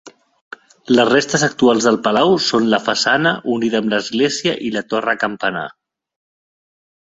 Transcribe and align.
Les 0.99 1.09
restes 1.09 1.43
actuals 1.47 1.87
del 1.87 1.99
palau 2.07 2.33
són 2.47 2.65
la 2.75 2.81
façana, 2.87 3.35
unida 3.59 3.83
amb 3.83 3.95
l'església, 3.97 4.57
i 4.71 4.75
la 4.79 4.85
torre 4.95 5.17
campanar. 5.27 5.69